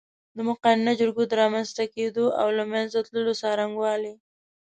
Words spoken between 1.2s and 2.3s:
د رامنځ ته کېدو